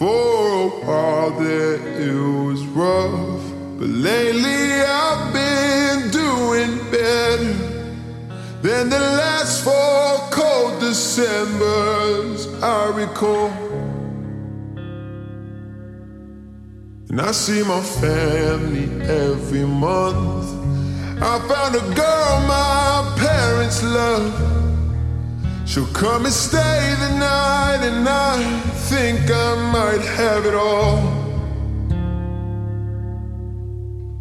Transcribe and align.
For 0.00 0.06
a 0.06 0.68
while 0.86 1.30
there 1.32 1.74
it 1.74 2.14
was 2.14 2.64
rough, 2.68 3.44
but 3.78 3.86
lately 3.86 4.80
I've 4.80 5.30
been 5.34 6.10
doing 6.10 6.78
better 6.90 7.52
than 8.62 8.88
the 8.88 8.98
last 8.98 9.62
four 9.62 10.30
cold 10.30 10.80
Decembers 10.80 12.46
I 12.62 12.96
recall. 12.96 13.50
And 17.10 17.20
I 17.20 17.32
see 17.32 17.62
my 17.62 17.82
family 17.82 18.88
every 19.02 19.66
month. 19.66 20.48
I 21.20 21.38
found 21.46 21.74
a 21.76 21.94
girl 21.94 22.40
my 22.48 23.16
parents 23.18 23.82
love. 23.82 24.69
She'll 25.70 25.86
come 25.92 26.24
and 26.24 26.34
stay 26.34 26.96
the 26.98 27.16
night, 27.16 27.78
and 27.84 28.08
I 28.08 28.60
think 28.90 29.20
I 29.30 29.70
might 29.70 30.04
have 30.18 30.44
it 30.44 30.52
all. 30.52 30.98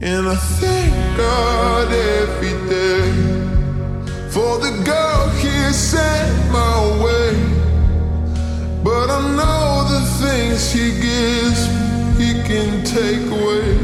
And 0.00 0.26
I 0.26 0.34
thank 0.34 0.92
God 1.16 1.92
every 1.92 2.56
day 2.68 3.12
for 4.28 4.58
the 4.58 4.72
girl 4.84 5.28
He 5.38 5.72
sent 5.72 6.50
my 6.50 6.78
way. 7.04 7.36
But 8.82 9.08
I 9.08 9.20
know 9.38 9.86
the 9.88 10.02
things 10.20 10.72
He 10.72 11.00
gives, 11.00 11.60
He 12.18 12.42
can 12.42 12.82
take 12.84 13.24
away. 13.30 13.75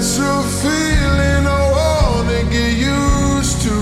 That's 0.00 0.18
a 0.18 0.42
feeling 0.62 1.46
I 1.46 1.62
wanna 1.76 2.42
get 2.50 2.72
used 2.72 3.60
to. 3.66 3.78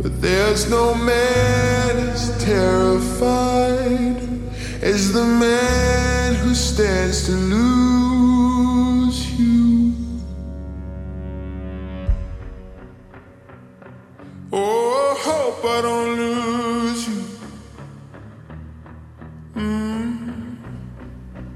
But 0.00 0.12
there's 0.22 0.70
no 0.70 0.94
man 0.94 2.08
as 2.08 2.22
terrified 2.42 4.16
as 4.80 5.12
the 5.12 5.26
man 5.26 6.34
who 6.36 6.54
stands 6.54 7.26
to 7.26 7.32
lose 7.32 9.38
you. 9.38 9.92
Oh, 14.50 15.10
I 15.10 15.12
hope 15.28 15.62
I 15.76 15.78
don't 15.82 16.16
lose 16.16 17.06
you. 17.06 17.22
Mm. 19.56 20.56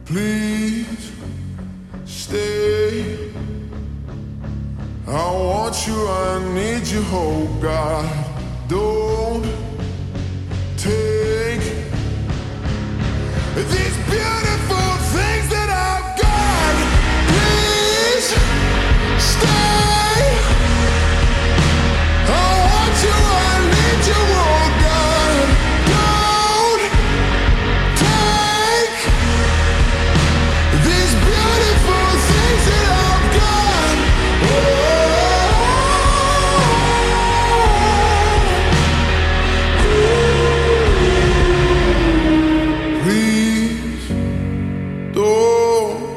Please 0.04 1.03
you, 5.86 6.08
I 6.08 6.54
need 6.54 6.86
you, 6.86 7.02
oh 7.10 7.46
God. 7.60 8.08
Don't 8.68 9.44
take 10.76 11.60
these 13.54 14.03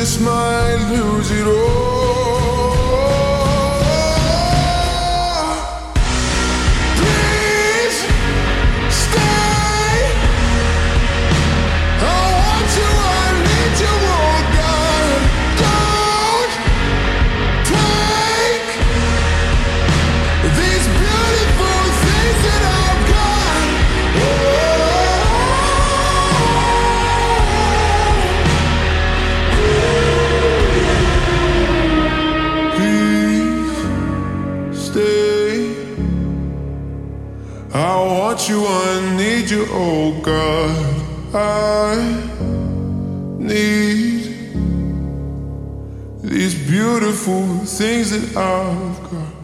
Just 0.00 0.22
might 0.22 0.78
lose 0.90 1.30
it 1.30 1.46
all. 1.46 1.89
Want 38.30 38.48
you, 38.48 38.64
I 38.64 39.16
need 39.16 39.50
you, 39.50 39.66
oh 39.70 40.12
God. 40.22 41.34
I 41.34 41.96
need 43.36 44.22
these 46.22 46.54
beautiful 46.68 47.42
things 47.66 48.12
that 48.12 48.36
I've 48.36 49.10
got. 49.10 49.39